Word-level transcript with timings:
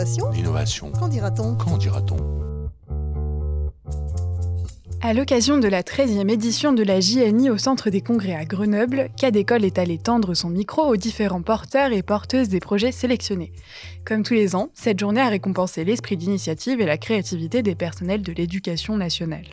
L'innovation 0.00 0.30
L'innovation. 0.30 0.92
Qu'en 0.92 1.08
dira-t-on 1.08 1.56
Qu'en 1.56 1.76
dira-t-on 1.76 2.16
À 5.02 5.12
l'occasion 5.12 5.58
de 5.58 5.68
la 5.68 5.82
13e 5.82 6.30
édition 6.30 6.72
de 6.72 6.82
la 6.82 7.00
JNI 7.00 7.50
au 7.50 7.58
Centre 7.58 7.90
des 7.90 8.00
Congrès 8.00 8.34
à 8.34 8.46
Grenoble, 8.46 9.10
Cadécole 9.18 9.66
est 9.66 9.78
allé 9.78 9.98
tendre 9.98 10.32
son 10.32 10.48
micro 10.48 10.86
aux 10.86 10.96
différents 10.96 11.42
porteurs 11.42 11.92
et 11.92 12.02
porteuses 12.02 12.48
des 12.48 12.60
projets 12.60 12.92
sélectionnés. 12.92 13.52
Comme 14.06 14.22
tous 14.22 14.32
les 14.32 14.56
ans, 14.56 14.70
cette 14.72 14.98
journée 14.98 15.20
a 15.20 15.28
récompensé 15.28 15.84
l'esprit 15.84 16.16
d'initiative 16.16 16.80
et 16.80 16.86
la 16.86 16.96
créativité 16.96 17.62
des 17.62 17.74
personnels 17.74 18.22
de 18.22 18.32
l'éducation 18.32 18.96
nationale. 18.96 19.44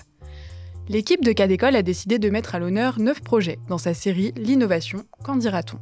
L'équipe 0.87 1.25
de 1.25 1.33
Cadécole 1.33 1.75
a 1.75 1.81
décidé 1.81 2.19
de 2.19 2.29
mettre 2.29 2.55
à 2.55 2.59
l'honneur 2.59 3.01
9 3.01 3.19
projets 3.19 3.59
dans 3.67 3.77
sa 3.77 3.93
série 3.93 4.31
L'innovation, 4.37 5.03
qu'en 5.25 5.35
dira-t-on? 5.35 5.79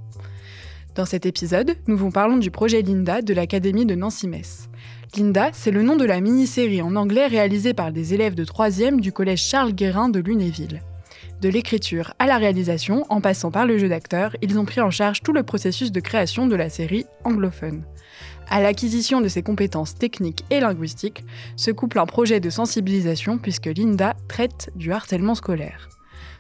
Dans 0.95 1.03
cet 1.05 1.25
épisode, 1.25 1.75
nous 1.87 1.97
vous 1.97 2.09
parlons 2.09 2.37
du 2.37 2.51
projet 2.51 2.81
Linda 2.81 3.21
de 3.21 3.33
l'Académie 3.33 3.85
de 3.85 3.95
Nancy-Metz. 3.95 4.69
Linda, 5.17 5.49
c'est 5.51 5.71
le 5.71 5.83
nom 5.83 5.97
de 5.97 6.05
la 6.05 6.21
mini-série 6.21 6.81
en 6.81 6.95
anglais 6.95 7.27
réalisée 7.27 7.73
par 7.73 7.91
des 7.91 8.13
élèves 8.13 8.33
de 8.33 8.45
3e 8.45 9.01
du 9.01 9.11
collège 9.11 9.43
Charles 9.43 9.73
Guérin 9.73 10.07
de 10.07 10.21
Lunéville. 10.21 10.81
De 11.41 11.49
l'écriture 11.49 12.13
à 12.17 12.27
la 12.27 12.37
réalisation, 12.37 13.05
en 13.09 13.19
passant 13.19 13.51
par 13.51 13.65
le 13.65 13.77
jeu 13.77 13.89
d'acteurs, 13.89 14.37
ils 14.41 14.57
ont 14.57 14.63
pris 14.63 14.79
en 14.79 14.89
charge 14.89 15.21
tout 15.21 15.33
le 15.33 15.43
processus 15.43 15.91
de 15.91 15.99
création 15.99 16.47
de 16.47 16.55
la 16.55 16.69
série 16.69 17.05
anglophone. 17.25 17.83
À 18.49 18.61
l'acquisition 18.61 19.19
de 19.19 19.27
ses 19.27 19.43
compétences 19.43 19.95
techniques 19.95 20.45
et 20.49 20.61
linguistiques 20.61 21.25
se 21.57 21.71
couple 21.71 21.99
un 21.99 22.05
projet 22.05 22.39
de 22.39 22.49
sensibilisation 22.49 23.37
puisque 23.37 23.65
Linda 23.65 24.15
traite 24.29 24.71
du 24.75 24.93
harcèlement 24.93 25.35
scolaire. 25.35 25.89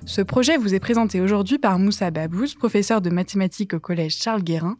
Ce 0.05 0.21
projet 0.21 0.57
vous 0.57 0.75
est 0.75 0.79
présenté 0.79 1.19
aujourd'hui 1.19 1.57
par 1.57 1.79
Moussa 1.79 2.11
Babouz, 2.11 2.53
professeur 2.53 3.01
de 3.01 3.09
mathématiques 3.09 3.73
au 3.73 3.79
collège 3.79 4.15
Charles 4.15 4.43
Guérin, 4.43 4.77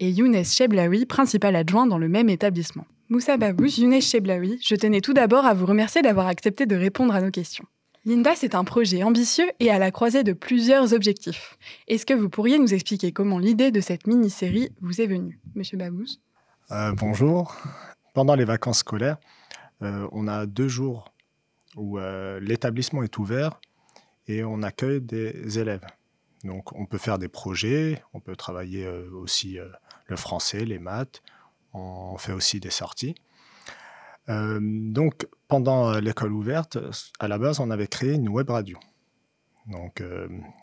et 0.00 0.10
Younes 0.10 0.44
Cheblaoui, 0.44 1.06
principal 1.06 1.56
adjoint 1.56 1.86
dans 1.86 1.96
le 1.96 2.08
même 2.08 2.28
établissement. 2.28 2.84
Moussa 3.08 3.38
Babouz, 3.38 3.78
Younes 3.78 4.02
Cheblaoui, 4.02 4.58
je 4.62 4.74
tenais 4.74 5.00
tout 5.00 5.14
d'abord 5.14 5.46
à 5.46 5.54
vous 5.54 5.64
remercier 5.64 6.02
d'avoir 6.02 6.26
accepté 6.26 6.66
de 6.66 6.76
répondre 6.76 7.14
à 7.14 7.22
nos 7.22 7.30
questions. 7.30 7.64
Linda, 8.04 8.32
c'est 8.36 8.54
un 8.54 8.64
projet 8.64 9.02
ambitieux 9.02 9.50
et 9.60 9.70
à 9.70 9.78
la 9.78 9.90
croisée 9.90 10.24
de 10.24 10.34
plusieurs 10.34 10.92
objectifs. 10.92 11.56
Est-ce 11.88 12.04
que 12.04 12.14
vous 12.14 12.28
pourriez 12.28 12.58
nous 12.58 12.74
expliquer 12.74 13.12
comment 13.12 13.38
l'idée 13.38 13.70
de 13.70 13.80
cette 13.80 14.06
mini-série 14.06 14.70
vous 14.82 15.00
est 15.00 15.06
venue, 15.06 15.40
Monsieur 15.54 15.78
Babouz 15.78 16.20
euh, 16.72 16.92
bonjour. 16.96 17.56
Pendant 18.12 18.34
les 18.34 18.44
vacances 18.44 18.78
scolaires, 18.78 19.18
euh, 19.82 20.08
on 20.10 20.26
a 20.26 20.46
deux 20.46 20.66
jours 20.66 21.14
où 21.76 21.98
euh, 21.98 22.40
l'établissement 22.40 23.04
est 23.04 23.18
ouvert 23.18 23.60
et 24.28 24.44
on 24.44 24.62
accueille 24.62 25.00
des 25.00 25.58
élèves. 25.58 25.86
Donc 26.44 26.72
on 26.72 26.86
peut 26.86 26.98
faire 26.98 27.18
des 27.18 27.28
projets, 27.28 28.02
on 28.12 28.20
peut 28.20 28.36
travailler 28.36 28.86
aussi 28.88 29.58
le 30.06 30.16
français, 30.16 30.64
les 30.64 30.78
maths, 30.78 31.22
on 31.72 32.16
fait 32.18 32.32
aussi 32.32 32.60
des 32.60 32.70
sorties. 32.70 33.14
donc 34.28 35.26
pendant 35.48 35.98
l'école 35.98 36.32
ouverte, 36.32 36.78
à 37.18 37.28
la 37.28 37.38
base, 37.38 37.60
on 37.60 37.70
avait 37.70 37.86
créé 37.88 38.12
une 38.14 38.28
web 38.28 38.50
radio. 38.50 38.78
Donc 39.66 40.02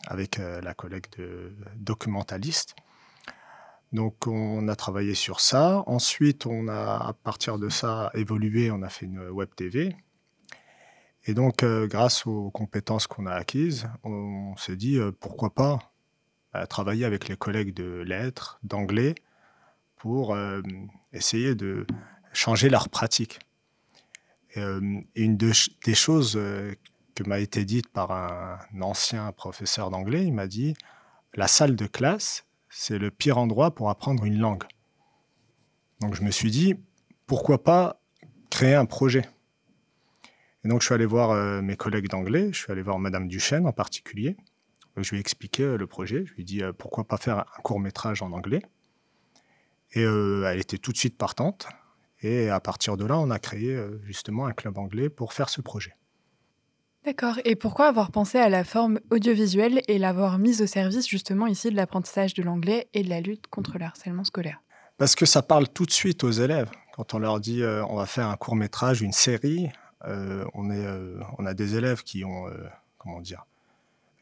avec 0.06 0.38
la 0.38 0.74
collègue 0.74 1.06
de 1.18 1.54
documentaliste. 1.76 2.74
Donc 3.92 4.26
on 4.26 4.66
a 4.68 4.76
travaillé 4.76 5.14
sur 5.14 5.40
ça. 5.40 5.84
Ensuite, 5.86 6.46
on 6.46 6.68
a 6.68 6.96
à 7.08 7.12
partir 7.12 7.58
de 7.58 7.68
ça 7.68 8.10
évolué, 8.14 8.70
on 8.70 8.82
a 8.82 8.88
fait 8.88 9.06
une 9.06 9.28
web 9.28 9.48
TV. 9.54 9.94
Et 11.26 11.34
donc, 11.34 11.62
euh, 11.62 11.86
grâce 11.86 12.26
aux 12.26 12.50
compétences 12.50 13.06
qu'on 13.06 13.26
a 13.26 13.32
acquises, 13.32 13.88
on, 14.02 14.54
s'est 14.56 14.76
dit 14.76 14.98
euh, 14.98 15.10
pourquoi 15.10 15.54
pas 15.54 15.92
bah, 16.52 16.66
travailler 16.66 17.04
avec 17.04 17.28
les 17.28 17.36
collègues 17.36 17.72
de 17.72 18.02
lettres, 18.06 18.58
d'anglais, 18.62 19.14
pour 19.96 20.34
euh, 20.34 20.60
essayer 21.12 21.54
de 21.54 21.86
changer 22.32 22.68
leur 22.68 22.88
pratique. 22.88 23.38
Une 24.56 25.36
des 25.36 25.94
choses 25.94 26.38
que 27.16 27.24
m'a 27.24 27.40
été 27.40 27.64
dite 27.64 27.88
par 27.88 28.12
un 28.12 28.58
ancien 28.82 29.32
professeur 29.32 29.90
d'anglais, 29.90 30.24
il 30.26 30.32
m'a 30.32 30.46
dit 30.46 30.74
la 31.34 31.48
salle 31.48 31.74
de 31.74 31.86
classe, 31.86 32.44
c'est 32.68 32.98
le 32.98 33.10
pire 33.10 33.38
endroit 33.38 33.74
pour 33.74 33.90
apprendre 33.90 34.24
une 34.24 34.38
langue. 34.38 34.62
Donc 36.00 36.14
je 36.14 36.22
me 36.22 36.30
suis 36.30 36.52
dit, 36.52 36.76
pourquoi 37.26 37.64
pas 37.64 38.00
créer 38.48 38.74
un 38.74 38.86
projet? 38.86 39.28
Et 40.64 40.68
donc 40.68 40.80
je 40.80 40.86
suis 40.86 40.94
allé 40.94 41.06
voir 41.06 41.30
euh, 41.30 41.60
mes 41.60 41.76
collègues 41.76 42.08
d'anglais, 42.08 42.48
je 42.52 42.58
suis 42.58 42.72
allé 42.72 42.82
voir 42.82 42.98
Madame 42.98 43.28
Duchesne 43.28 43.66
en 43.66 43.72
particulier. 43.72 44.36
Je 44.96 45.10
lui 45.10 45.18
ai 45.18 45.20
expliqué 45.20 45.62
euh, 45.62 45.76
le 45.76 45.86
projet, 45.86 46.24
je 46.24 46.32
lui 46.34 46.42
ai 46.42 46.44
dit, 46.44 46.62
euh, 46.62 46.72
pourquoi 46.72 47.04
pas 47.04 47.16
faire 47.16 47.38
un 47.38 47.62
court 47.62 47.80
métrage 47.80 48.22
en 48.22 48.32
anglais 48.32 48.62
Et 49.92 50.02
elle 50.02 50.58
était 50.58 50.78
tout 50.78 50.92
de 50.92 50.96
suite 50.96 51.16
partante. 51.16 51.68
Et 52.20 52.48
à 52.48 52.58
partir 52.58 52.96
de 52.96 53.04
là, 53.04 53.18
on 53.18 53.30
a 53.30 53.38
créé 53.38 53.78
justement 54.04 54.46
un 54.46 54.52
club 54.52 54.78
anglais 54.78 55.10
pour 55.10 55.32
faire 55.34 55.50
ce 55.50 55.60
projet. 55.60 55.94
D'accord. 57.04 57.38
Et 57.44 57.54
pourquoi 57.54 57.86
avoir 57.86 58.10
pensé 58.10 58.38
à 58.38 58.48
la 58.48 58.64
forme 58.64 58.98
audiovisuelle 59.10 59.82
et 59.88 59.98
l'avoir 59.98 60.38
mise 60.38 60.62
au 60.62 60.66
service 60.66 61.06
justement 61.06 61.46
ici 61.46 61.70
de 61.70 61.76
l'apprentissage 61.76 62.32
de 62.32 62.42
l'anglais 62.42 62.88
et 62.94 63.02
de 63.02 63.10
la 63.10 63.20
lutte 63.20 63.46
contre 63.48 63.78
le 63.78 63.84
harcèlement 63.84 64.24
scolaire? 64.24 64.62
Parce 64.96 65.14
que 65.14 65.26
ça 65.26 65.42
parle 65.42 65.68
tout 65.68 65.84
de 65.84 65.90
suite 65.90 66.24
aux 66.24 66.30
élèves. 66.30 66.70
Quand 66.94 67.12
on 67.12 67.18
leur 67.18 67.40
dit 67.40 67.62
euh, 67.62 67.84
on 67.86 67.96
va 67.96 68.06
faire 68.06 68.28
un 68.28 68.36
court 68.36 68.56
métrage, 68.56 69.02
une 69.02 69.12
série, 69.12 69.66
euh, 69.66 69.83
on, 70.06 70.70
est, 70.70 70.86
euh, 70.86 71.20
on 71.38 71.46
a 71.46 71.54
des 71.54 71.76
élèves 71.76 72.02
qui 72.02 72.24
ont, 72.24 72.46
comment 72.98 73.20
dire, 73.20 73.46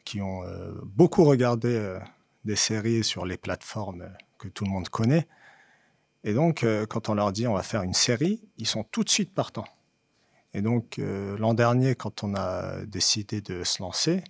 qui 0.04 0.20
ont 0.20 0.42
beaucoup 0.84 1.24
regardé 1.24 1.98
des 2.44 2.56
séries 2.56 3.04
sur 3.04 3.24
les 3.24 3.36
plateformes 3.36 4.08
que 4.38 4.48
tout 4.48 4.64
le 4.64 4.70
monde 4.70 4.88
connaît. 4.88 5.26
Et 6.24 6.34
donc, 6.34 6.64
quand 6.88 7.08
on 7.08 7.14
leur 7.14 7.32
dit 7.32 7.46
on 7.46 7.54
va 7.54 7.62
faire 7.62 7.82
une 7.82 7.94
série, 7.94 8.42
ils 8.58 8.66
sont 8.66 8.84
tout 8.84 9.04
de 9.04 9.08
suite 9.08 9.32
partants. 9.32 9.66
Et 10.54 10.62
donc, 10.62 10.98
euh, 10.98 11.36
l'an 11.38 11.54
dernier, 11.54 11.94
quand 11.94 12.24
on 12.24 12.34
a 12.34 12.84
décidé 12.84 13.40
de 13.40 13.64
se 13.64 13.82
lancer, 13.82 14.22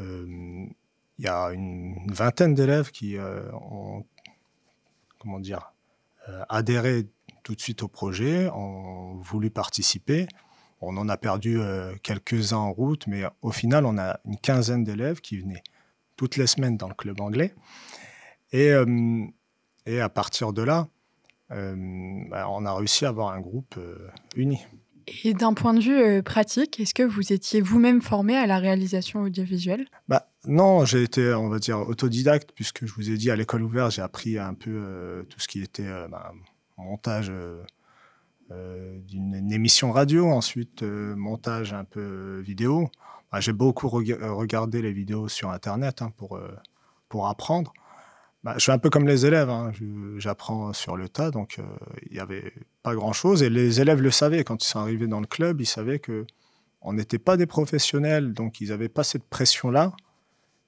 euh, 0.00 0.66
il 1.18 1.24
y 1.24 1.28
a 1.28 1.48
une, 1.48 2.10
vingtaine 2.10 2.54
d'élèves 2.54 2.90
qui 2.90 3.16
euh, 3.16 3.50
ont 3.52 4.04
comment 5.18 5.40
dire, 5.40 5.72
adhéré 6.50 7.06
tout 7.42 7.54
de 7.54 7.60
suite 7.60 7.82
au 7.82 7.88
projet, 7.88 8.50
ont 8.50 9.14
voulu 9.16 9.50
participer. 9.50 10.26
On 10.80 10.96
en 10.96 11.08
a 11.08 11.16
perdu 11.16 11.58
quelques-uns 12.02 12.58
en 12.58 12.72
route, 12.72 13.06
mais 13.06 13.22
au 13.42 13.50
final, 13.50 13.86
on 13.86 13.96
a 13.96 14.20
une 14.26 14.36
quinzaine 14.36 14.84
d'élèves 14.84 15.20
qui 15.20 15.38
venaient 15.38 15.62
toutes 16.16 16.36
les 16.36 16.46
semaines 16.46 16.76
dans 16.76 16.88
le 16.88 16.94
club 16.94 17.20
anglais. 17.20 17.54
Et, 18.52 18.70
et 19.86 20.00
à 20.00 20.08
partir 20.10 20.52
de 20.52 20.62
là, 20.62 20.88
bah, 21.48 22.48
on 22.50 22.66
a 22.66 22.74
réussi 22.74 23.06
à 23.06 23.08
avoir 23.08 23.32
un 23.32 23.40
groupe 23.40 23.78
uni. 24.36 24.60
Et 25.06 25.34
d'un 25.34 25.52
point 25.52 25.74
de 25.74 25.80
vue 25.80 26.00
euh, 26.00 26.22
pratique, 26.22 26.80
est-ce 26.80 26.94
que 26.94 27.02
vous 27.02 27.32
étiez 27.32 27.60
vous-même 27.60 28.00
formé 28.00 28.36
à 28.36 28.46
la 28.46 28.58
réalisation 28.58 29.22
audiovisuelle? 29.22 29.86
Bah, 30.08 30.30
Non, 30.46 30.84
j'ai 30.84 31.02
été, 31.02 31.34
on 31.34 31.48
va 31.48 31.58
dire, 31.58 31.78
autodidacte, 31.80 32.50
puisque 32.54 32.86
je 32.86 32.94
vous 32.94 33.10
ai 33.10 33.16
dit, 33.16 33.30
à 33.30 33.36
l'école 33.36 33.62
ouverte, 33.62 33.92
j'ai 33.92 34.02
appris 34.02 34.38
un 34.38 34.54
peu 34.54 34.70
euh, 34.72 35.22
tout 35.24 35.40
ce 35.40 35.48
qui 35.48 35.62
était 35.62 35.86
euh, 35.86 36.08
bah, 36.08 36.32
montage 36.78 37.30
d'une 39.06 39.52
émission 39.52 39.92
radio, 39.92 40.30
ensuite 40.30 40.82
montage 40.82 41.72
un 41.72 41.84
peu 41.84 42.40
vidéo. 42.40 42.90
Bah, 43.32 43.40
j'ai 43.40 43.52
beaucoup 43.52 43.88
regardé 43.88 44.82
les 44.82 44.92
vidéos 44.92 45.28
sur 45.28 45.50
Internet 45.50 46.02
hein, 46.02 46.12
pour, 46.16 46.38
pour 47.08 47.28
apprendre. 47.28 47.72
Bah, 48.44 48.52
je 48.56 48.60
suis 48.60 48.72
un 48.72 48.78
peu 48.78 48.90
comme 48.90 49.08
les 49.08 49.24
élèves, 49.24 49.48
hein. 49.48 49.72
j'apprends 50.18 50.74
sur 50.74 50.98
le 50.98 51.08
tas, 51.08 51.30
donc 51.30 51.56
euh, 51.58 51.62
il 52.10 52.12
n'y 52.12 52.20
avait 52.20 52.52
pas 52.82 52.94
grand-chose. 52.94 53.42
Et 53.42 53.48
les 53.48 53.80
élèves 53.80 54.02
le 54.02 54.10
savaient, 54.10 54.44
quand 54.44 54.62
ils 54.62 54.68
sont 54.68 54.80
arrivés 54.80 55.06
dans 55.06 55.20
le 55.20 55.26
club, 55.26 55.62
ils 55.62 55.66
savaient 55.66 55.98
que 55.98 56.26
on 56.82 56.92
n'était 56.92 57.18
pas 57.18 57.38
des 57.38 57.46
professionnels, 57.46 58.34
donc 58.34 58.60
ils 58.60 58.68
n'avaient 58.68 58.90
pas 58.90 59.02
cette 59.02 59.24
pression-là. 59.24 59.94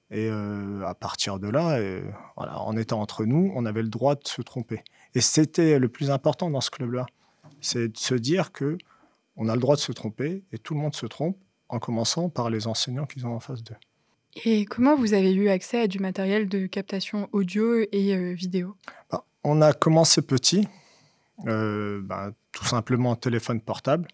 Et 0.09 0.27
euh, 0.31 0.83
à 0.87 0.95
partir 0.95 1.37
de 1.37 1.49
là, 1.49 1.77
euh, 1.77 2.01
en 2.35 2.75
étant 2.75 2.99
entre 2.99 3.25
nous, 3.25 3.51
on 3.53 3.63
avait 3.67 3.83
le 3.83 3.89
droit 3.89 4.15
de 4.15 4.27
se 4.27 4.41
tromper. 4.41 4.83
Et 5.13 5.21
c'était 5.21 5.77
le 5.77 5.87
plus 5.87 6.09
important 6.09 6.49
dans 6.49 6.61
ce 6.61 6.71
club-là, 6.71 7.05
c'est 7.61 7.89
de 7.89 7.97
se 7.97 8.15
dire 8.15 8.51
que 8.51 8.77
on 9.37 9.49
a 9.49 9.55
le 9.55 9.61
droit 9.61 9.75
de 9.75 9.81
se 9.81 9.91
tromper, 9.91 10.43
et 10.51 10.57
tout 10.57 10.73
le 10.73 10.79
monde 10.79 10.95
se 10.95 11.05
trompe, 11.05 11.37
en 11.69 11.79
commençant 11.79 12.29
par 12.29 12.49
les 12.49 12.67
enseignants 12.67 13.05
qu'ils 13.05 13.25
ont 13.27 13.35
en 13.35 13.39
face 13.39 13.63
d'eux. 13.63 13.75
Et 14.45 14.65
comment 14.65 14.95
vous 14.95 15.13
avez 15.13 15.33
eu 15.33 15.49
accès 15.49 15.81
à 15.81 15.87
du 15.87 15.99
matériel 15.99 16.47
de 16.47 16.67
captation 16.67 17.27
audio 17.31 17.79
et 17.91 18.15
euh, 18.15 18.33
vidéo? 18.33 18.75
Bah, 19.11 19.25
On 19.43 19.61
a 19.61 19.73
commencé 19.73 20.21
petit, 20.21 20.67
euh, 21.47 22.01
bah, 22.03 22.31
tout 22.51 22.65
simplement 22.65 23.13
un 23.13 23.15
téléphone 23.15 23.61
portable. 23.61 24.07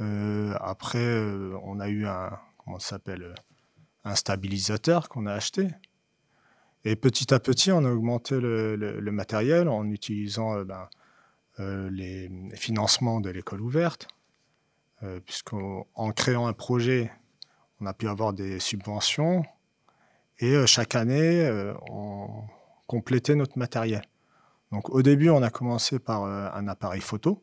Euh, 0.00 0.54
après, 0.60 1.20
on 1.62 1.78
a 1.80 1.88
eu 1.88 2.06
un, 2.06 2.30
comment 2.58 2.78
s'appelle, 2.78 3.34
un 4.04 4.14
stabilisateur 4.14 5.08
qu'on 5.08 5.26
a 5.26 5.32
acheté. 5.32 5.68
Et 6.84 6.96
petit 6.96 7.34
à 7.34 7.40
petit, 7.40 7.70
on 7.72 7.84
a 7.84 7.90
augmenté 7.90 8.40
le, 8.40 9.10
matériel 9.10 9.68
en 9.68 9.84
utilisant 9.90 10.62
ben, 10.62 10.88
les 11.90 12.30
financements 12.54 13.20
de 13.20 13.30
l'école 13.30 13.60
ouverte, 13.60 14.08
puisqu'en 15.24 16.12
créant 16.14 16.46
un 16.46 16.52
projet, 16.52 17.10
on 17.80 17.86
a 17.86 17.94
pu 17.94 18.08
avoir 18.08 18.32
des 18.32 18.60
subventions 18.60 19.44
et 20.40 20.54
euh, 20.54 20.66
chaque 20.66 20.94
année, 20.94 21.44
euh, 21.44 21.74
on 21.90 22.28
complétait 22.86 23.34
notre 23.34 23.58
matériel. 23.58 24.02
Donc 24.72 24.88
au 24.90 25.02
début, 25.02 25.28
on 25.28 25.42
a 25.42 25.50
commencé 25.50 25.98
par 25.98 26.24
un 26.24 26.68
appareil 26.68 27.00
photo. 27.00 27.42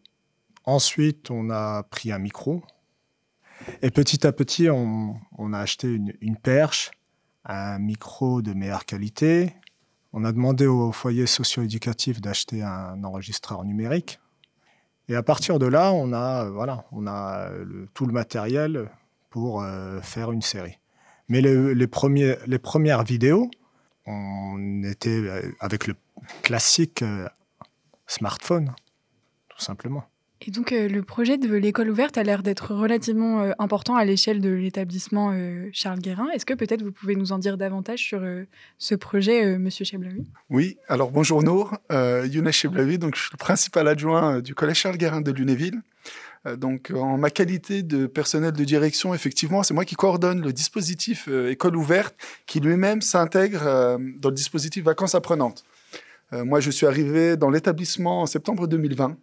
Ensuite, 0.66 1.30
on 1.30 1.50
a 1.50 1.84
pris 1.84 2.12
un 2.12 2.20
micro. 2.20 2.64
Et 3.82 3.92
petit 3.92 4.26
à 4.26 4.32
petit, 4.32 4.70
on, 4.70 5.20
a 5.54 5.60
acheté 5.60 5.88
une, 6.22 6.38
perche, 6.38 6.92
un 7.44 7.80
micro 7.80 8.42
de 8.42 8.54
meilleure 8.54 8.86
qualité. 8.86 9.54
On 10.20 10.24
a 10.24 10.32
demandé 10.32 10.66
au 10.66 10.92
foyer 10.92 11.28
socio-éducatif 11.28 12.22
d'acheter 12.22 12.64
un 12.64 13.04
enregistreur 13.04 13.64
numérique. 13.64 14.20
Et 15.10 15.16
à 15.16 15.22
partir 15.22 15.60
de 15.60 15.68
là, 15.68 15.94
on 15.94 16.12
a, 16.12 16.50
voilà, 16.50 16.86
on 16.92 17.06
a 17.06 17.52
tout 17.94 18.08
le 18.08 18.14
matériel 18.14 18.90
pour 19.30 19.62
euh, 19.62 20.02
faire 20.02 20.32
une 20.32 20.42
série. 20.42 20.80
Mais 21.30 21.40
les, 21.40 21.76
les 21.76 21.88
premières 21.88 23.04
vidéos, 23.04 23.52
on 24.08 24.82
était 24.82 25.20
euh, 25.20 25.52
avec 25.60 25.86
le 25.86 25.94
classique 26.42 27.04
euh, 27.04 27.28
smartphone, 28.08 28.74
tout 29.50 29.60
simplement. 29.62 30.04
Et 30.42 30.52
donc, 30.52 30.72
euh, 30.72 30.88
le 30.88 31.02
projet 31.02 31.38
de 31.38 31.54
l'école 31.56 31.90
ouverte 31.90 32.18
a 32.18 32.24
l'air 32.24 32.44
d'être 32.44 32.74
relativement 32.74 33.42
euh, 33.42 33.52
important 33.58 33.96
à 33.96 34.06
l'échelle 34.06 34.40
de 34.40 34.50
l'établissement 34.50 35.32
euh, 35.34 35.68
Charles 35.74 36.00
Guérin. 36.00 36.28
Est-ce 36.34 36.46
que 36.46 36.54
peut-être 36.54 36.84
vous 36.84 36.92
pouvez 36.92 37.16
nous 37.16 37.32
en 37.32 37.40
dire 37.40 37.58
davantage 37.58 38.00
sur 38.00 38.22
ce 38.78 38.96
projet, 38.96 39.58
Monsieur 39.58 39.84
Cheblaoui? 39.84 40.26
Oui, 40.50 40.78
alors 40.88 41.12
bonjour 41.12 41.44
Nour, 41.44 41.78
Younes 41.90 42.52
donc 42.98 43.16
je 43.16 43.22
suis 43.22 43.30
le 43.32 43.38
principal 43.38 43.88
adjoint 43.88 44.40
du 44.40 44.54
collège 44.54 44.78
Charles 44.78 44.98
Guérin 44.98 45.22
de 45.22 45.32
Lunéville. 45.32 45.82
Donc, 46.58 46.92
en 46.96 47.18
ma 47.18 47.30
qualité 47.30 47.84
de 47.84 48.08
personnel 48.08 48.54
de 48.54 48.64
direction, 48.64 49.14
effectivement, 49.14 49.64
c'est 49.64 49.74
moi 49.74 49.86
qui 49.86 49.96
coordonne 49.96 50.42
le 50.42 50.54
dispositif 50.54 51.28
école 51.28 51.76
ouverte, 51.76 52.16
qui 52.46 52.60
lui-même 52.60 53.02
s'intègre 53.02 53.98
dans 54.20 54.30
le 54.30 54.36
dispositif 54.36 54.84
vacances 54.84 55.16
apprenantes. 55.16 55.66
moi, 56.32 56.60
je 56.60 56.72
suis 56.72 56.86
arrivé 56.86 57.38
dans 57.38 57.50
l'établissement 57.50 58.22
en 58.22 58.26
septembre 58.26 58.68
2020. 58.68 59.18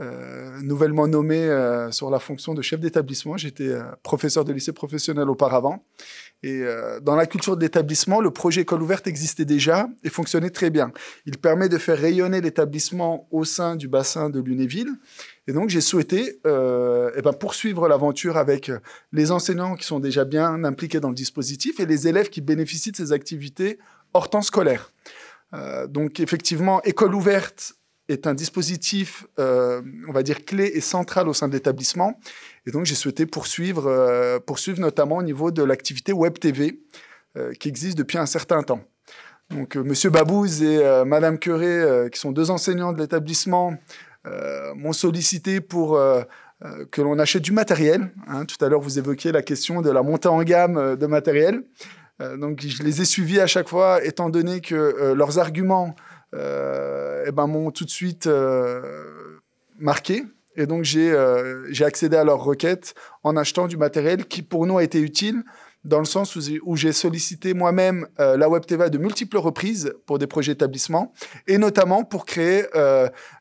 Euh, 0.00 0.62
nouvellement 0.62 1.06
nommé 1.06 1.36
euh, 1.36 1.90
sur 1.90 2.08
la 2.08 2.18
fonction 2.18 2.54
de 2.54 2.62
chef 2.62 2.80
d'établissement. 2.80 3.36
J'étais 3.36 3.68
euh, 3.68 3.82
professeur 4.02 4.46
de 4.46 4.52
lycée 4.52 4.72
professionnel 4.72 5.28
auparavant. 5.28 5.84
Et 6.42 6.62
dans 7.02 7.16
la 7.16 7.26
culture 7.26 7.54
de 7.54 7.60
l'établissement, 7.60 8.22
le 8.22 8.30
projet 8.30 8.62
École 8.62 8.80
ouverte 8.80 9.06
existait 9.06 9.44
déjà 9.44 9.90
et 10.02 10.08
fonctionnait 10.08 10.48
très 10.48 10.70
bien. 10.70 10.90
Il 11.26 11.36
permet 11.36 11.68
de 11.68 11.76
faire 11.76 11.98
rayonner 11.98 12.40
l'établissement 12.40 13.28
au 13.30 13.44
sein 13.44 13.76
du 13.76 13.88
bassin 13.88 14.30
de 14.30 14.40
Lunéville. 14.40 14.88
Et 15.48 15.52
donc, 15.52 15.68
j'ai 15.68 15.82
souhaité 15.82 16.40
eh 16.46 17.22
ben, 17.22 17.34
poursuivre 17.38 17.88
l'aventure 17.88 18.38
avec 18.38 18.72
les 19.12 19.32
enseignants 19.32 19.74
qui 19.74 19.84
sont 19.84 20.00
déjà 20.00 20.24
bien 20.24 20.64
impliqués 20.64 20.98
dans 20.98 21.10
le 21.10 21.14
dispositif 21.14 21.78
et 21.78 21.84
les 21.84 22.08
élèves 22.08 22.30
qui 22.30 22.40
bénéficient 22.40 22.92
de 22.92 22.96
ces 22.96 23.12
activités 23.12 23.78
hors 24.14 24.30
temps 24.30 24.40
scolaire. 24.40 24.94
donc, 25.90 26.20
effectivement, 26.20 26.80
École 26.84 27.14
ouverte 27.14 27.74
est 28.10 28.26
un 28.26 28.34
dispositif, 28.34 29.26
euh, 29.38 29.80
on 30.08 30.12
va 30.12 30.22
dire, 30.22 30.44
clé 30.44 30.70
et 30.74 30.80
central 30.80 31.28
au 31.28 31.32
sein 31.32 31.48
de 31.48 31.52
l'établissement. 31.52 32.18
Et 32.66 32.70
donc, 32.70 32.84
j'ai 32.84 32.94
souhaité 32.94 33.26
poursuivre, 33.26 33.86
euh, 33.86 34.38
poursuivre 34.38 34.80
notamment 34.80 35.18
au 35.18 35.22
niveau 35.22 35.50
de 35.50 35.62
l'activité 35.62 36.12
Web 36.12 36.38
TV, 36.38 36.80
euh, 37.36 37.52
qui 37.52 37.68
existe 37.68 37.96
depuis 37.96 38.18
un 38.18 38.26
certain 38.26 38.62
temps. 38.62 38.80
Donc, 39.50 39.76
Monsieur 39.76 40.10
Babouze 40.10 40.62
et 40.62 41.04
Madame 41.04 41.36
Curé, 41.36 42.08
qui 42.12 42.20
sont 42.20 42.30
deux 42.30 42.52
enseignants 42.52 42.92
de 42.92 43.00
l'établissement, 43.00 43.74
m'ont 44.76 44.92
sollicité 44.92 45.60
pour 45.60 46.00
que 46.92 47.02
l'on 47.02 47.18
achète 47.18 47.42
du 47.42 47.50
matériel. 47.50 48.12
Hein. 48.28 48.44
Tout 48.44 48.64
à 48.64 48.68
l'heure, 48.68 48.80
vous 48.80 49.00
évoquiez 49.00 49.32
la 49.32 49.42
question 49.42 49.82
de 49.82 49.90
la 49.90 50.04
montée 50.04 50.28
en 50.28 50.40
gamme 50.44 50.94
de 50.94 51.06
matériel. 51.06 51.64
donc, 52.38 52.60
je 52.60 52.84
les 52.84 53.00
ai 53.00 53.04
suivis 53.04 53.40
à 53.40 53.48
chaque 53.48 53.68
fois, 53.68 54.04
étant 54.04 54.30
donné 54.30 54.60
que 54.60 55.14
leurs 55.16 55.40
arguments 55.40 55.96
eh 56.34 57.32
ben, 57.32 57.46
m'ont 57.46 57.70
tout 57.70 57.84
de 57.84 57.90
suite 57.90 58.26
euh, 58.26 59.38
marqué. 59.78 60.24
Et 60.56 60.66
donc, 60.66 60.84
euh, 60.96 61.66
j'ai 61.70 61.84
accédé 61.84 62.16
à 62.16 62.24
leur 62.24 62.42
requête 62.42 62.94
en 63.22 63.36
achetant 63.36 63.68
du 63.68 63.76
matériel 63.76 64.26
qui, 64.26 64.42
pour 64.42 64.66
nous, 64.66 64.78
a 64.78 64.84
été 64.84 65.00
utile 65.00 65.42
dans 65.84 66.00
le 66.00 66.04
sens 66.04 66.36
où, 66.36 66.76
j'ai 66.76 66.92
sollicité 66.92 67.54
moi-même 67.54 68.06
la 68.18 68.50
Web 68.50 68.66
TV 68.66 68.84
à 68.84 68.90
de 68.90 68.98
multiples 68.98 69.38
reprises 69.38 69.94
pour 70.04 70.18
des 70.18 70.26
projets 70.26 70.52
d'établissement, 70.52 71.14
et 71.46 71.56
notamment 71.56 72.04
pour 72.04 72.26
créer 72.26 72.64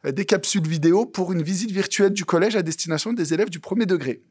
des 0.05 0.23
capsules 0.23 0.65
vidéo 0.65 1.05
pour 1.05 1.33
une 1.33 1.41
visite 1.41 1.71
virtuelle 1.71 2.13
du 2.13 2.23
collège 2.23 2.55
à 2.55 2.61
destination 2.61 3.11
des 3.11 3.33
élèves 3.33 3.49
du 3.49 3.59
premier 3.59 3.85
degré. 3.85 4.21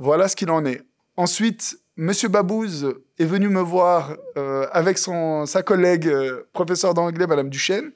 Voilà 0.00 0.26
ce 0.26 0.34
qu'il 0.34 0.50
en 0.50 0.64
est. 0.64 0.82
Ensuite, 1.16 1.78
Monsieur 2.00 2.28
Babouze 2.28 2.94
est 3.18 3.24
venu 3.24 3.48
me 3.48 3.60
voir 3.60 4.16
euh, 4.36 4.68
avec 4.70 4.98
son, 4.98 5.46
sa 5.46 5.64
collègue 5.64 6.06
euh, 6.06 6.44
professeur 6.52 6.94
d'anglais, 6.94 7.26
Madame 7.26 7.50
Duchesne, 7.50 7.90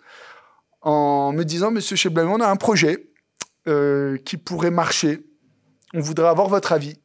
en 0.80 1.32
me 1.32 1.44
disant 1.44 1.70
Monsieur 1.70 1.94
Cheblain, 1.94 2.26
on 2.26 2.40
a 2.40 2.48
un 2.48 2.56
projet 2.56 3.10
euh, 3.68 4.16
qui 4.24 4.38
pourrait 4.38 4.72
marcher. 4.72 5.24
On 5.94 6.00
voudrait 6.00 6.26
avoir 6.26 6.48
votre 6.48 6.72
avis. 6.72 6.98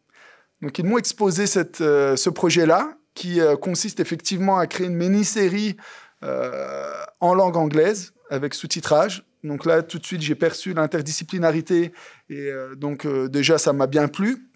Donc 0.64 0.80
ils 0.80 0.86
m'ont 0.86 0.98
exposé 0.98 1.46
cette, 1.46 1.78
ce 1.78 2.30
projet-là, 2.32 2.98
qui 3.14 3.40
consiste 3.62 4.00
effectivement 4.00 4.58
à 4.58 4.66
créer 4.66 4.88
une 4.88 4.96
mini-série 4.96 5.78
en 6.24 7.36
langue 7.36 7.58
anglaise 7.58 8.14
avec 8.32 8.56
sous-titrage. 8.56 9.24
Donc 9.44 9.66
là, 9.66 9.84
tout 9.84 10.00
de 10.00 10.06
suite, 10.06 10.22
j'ai 10.22 10.34
perçu 10.34 10.74
l'interdisciplinarité 10.74 11.94
et 12.30 12.52
donc 12.76 13.06
déjà, 13.28 13.60
ça 13.60 13.72
m'a 13.72 13.86
bien 13.86 14.08
plu. 14.08 14.50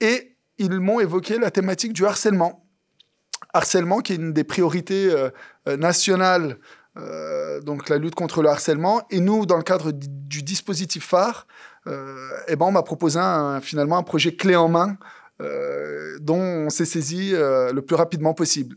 Et 0.00 0.33
ils 0.58 0.80
m'ont 0.80 1.00
évoqué 1.00 1.38
la 1.38 1.50
thématique 1.50 1.92
du 1.92 2.06
harcèlement. 2.06 2.66
Harcèlement 3.52 4.00
qui 4.00 4.12
est 4.12 4.16
une 4.16 4.32
des 4.32 4.44
priorités 4.44 5.10
euh, 5.10 5.30
euh, 5.68 5.76
nationales, 5.76 6.58
euh, 6.96 7.60
donc 7.60 7.88
la 7.88 7.98
lutte 7.98 8.14
contre 8.14 8.42
le 8.42 8.48
harcèlement. 8.48 9.02
Et 9.10 9.20
nous, 9.20 9.46
dans 9.46 9.56
le 9.56 9.62
cadre 9.62 9.92
du 9.92 10.42
dispositif 10.42 11.06
phare, 11.06 11.46
eh 11.86 12.56
ben, 12.56 12.64
on 12.64 12.72
m'a 12.72 12.82
proposé 12.82 13.20
finalement 13.60 13.98
un 13.98 14.02
projet 14.02 14.34
clé 14.34 14.56
en 14.56 14.68
main 14.68 14.96
dont 16.20 16.40
on 16.40 16.70
s'est 16.70 16.86
saisi 16.86 17.32
le 17.32 17.78
plus 17.80 17.94
rapidement 17.94 18.32
possible. 18.32 18.76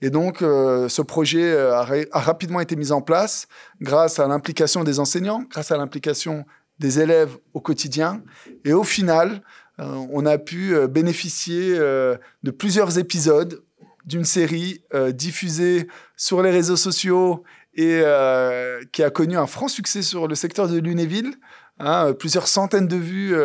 Et 0.00 0.08
donc, 0.08 0.38
ce 0.38 1.02
projet 1.02 1.54
a, 1.54 1.84
rapidement 2.14 2.60
été 2.60 2.74
mis 2.74 2.90
en 2.90 3.02
place 3.02 3.48
grâce 3.82 4.18
à 4.18 4.26
l'implication 4.26 4.82
des 4.82 4.98
enseignants, 4.98 5.44
grâce 5.50 5.72
à 5.72 5.76
l'implication 5.76 6.46
des 6.78 7.00
élèves 7.00 7.36
au 7.52 7.60
quotidien. 7.60 8.22
Et 8.64 8.72
au 8.72 8.84
final, 8.84 9.42
on 9.78 10.26
a 10.26 10.38
pu 10.38 10.74
euh, 10.74 10.86
bénéficier 10.86 11.74
euh, 11.78 12.16
de 12.42 12.50
plusieurs 12.50 12.98
épisodes 12.98 13.62
d'une 14.04 14.24
série 14.24 14.82
diffusée 15.12 15.86
sur 16.16 16.42
les 16.42 16.50
réseaux 16.50 16.76
sociaux 16.76 17.44
et 17.74 18.00
qui 18.90 19.02
a 19.02 19.10
connu 19.10 19.36
un 19.36 19.46
franc 19.46 19.68
succès 19.68 20.00
sur 20.00 20.26
le 20.26 20.34
secteur 20.34 20.66
de 20.66 20.78
Lunéville. 20.78 21.34
Hein, 21.78 22.14
plusieurs 22.14 22.48
centaines 22.48 22.88
de 22.88 22.96
vues 22.96 23.36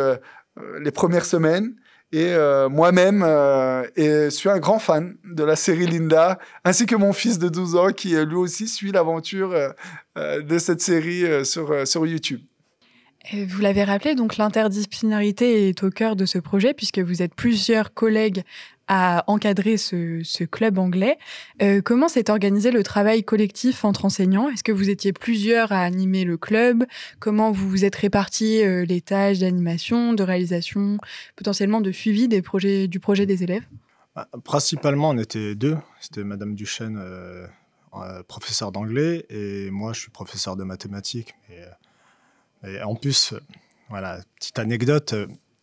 les 0.80 0.92
premières 0.92 1.25
semaines. 1.25 1.75
Et 2.13 2.34
moi-même, 2.70 3.25
et 3.98 4.30
suis 4.30 4.48
un 4.48 4.60
grand 4.60 4.80
fan 4.80 5.18
de 5.25 5.44
la 5.44 5.58
série 5.58 5.86
Linda, 5.86 6.40
ainsi 6.63 6.86
que 6.86 6.96
mon 6.96 7.12
fils 7.12 7.40
de 7.40 7.50
12 7.50 7.75
ans 7.75 7.92
qui 7.92 8.16
lui 8.16 8.36
aussi 8.36 8.70
suit 8.70 8.94
l'aventure 8.94 9.54
de 10.16 10.58
cette 10.60 10.80
série 10.80 11.46
sur 11.46 12.06
YouTube. 12.06 12.40
Vous 13.32 13.62
l'avez 13.62 13.86
rappelé, 13.86 14.15
donc 14.15 14.36
l'interdisciplinarité 14.36 15.70
est 15.70 15.84
au 15.84 15.89
cœur 15.89 16.18
de 16.18 16.25
ce 16.25 16.39
projet 16.39 16.74
puisque 16.74 17.00
vous 17.00 17.22
êtes 17.22 17.34
plusieurs 17.34 17.94
collègues 17.94 18.44
à 18.89 19.24
encadrer 19.27 19.77
ce, 19.77 20.44
club 20.44 20.77
anglais. 20.77 21.18
Euh, 21.62 21.82
comment 21.82 22.10
s'est 22.10 22.30
organisé 22.30 22.70
le 22.70 22.84
travail 22.84 23.24
collectif 23.24 23.86
entre 23.86 24.03
enseignants? 24.03 24.50
Est-ce 24.50 24.63
que 24.63 24.74
vous 24.74 24.89
étiez 24.89 25.13
plusieurs 25.13 25.72
à 25.72 25.80
animer 25.80 26.25
le 26.25 26.36
club? 26.36 26.84
Comment 27.20 27.51
vous 27.51 27.70
vous 27.70 27.86
êtes 27.86 27.96
répartis 27.96 28.62
euh, 28.62 28.84
les 28.84 29.00
tâches 29.00 29.39
d'animation, 29.39 30.12
de 30.12 30.24
réalisation, 30.24 30.98
potentiellement 31.38 31.80
de 31.80 31.94
suivi 31.94 32.27
des 32.27 32.42
projets, 32.42 32.89
du 32.89 33.00
projet 33.00 33.25
des 33.25 33.44
élèves? 33.44 33.63
Bah, 34.15 34.27
Principalement, 34.44 35.12
on 35.12 35.18
était 35.18 35.56
deux. 35.56 35.77
C'était 36.01 36.25
Madame 36.25 36.53
Duchesne, 36.53 37.00
euh, 37.01 37.48
professeur 38.27 38.74
d'anglais, 38.74 39.25
et 39.30 39.72
moi, 39.72 39.94
je 39.94 40.01
suis 40.01 40.12
professeur 40.12 40.58
de 40.58 40.65
mathématiques. 40.65 41.36
Et 42.65 42.82
en 42.82 42.96
plus, 42.96 43.34
voilà, 43.89 44.20
petite 44.39 44.60
anecdote, 44.60 45.13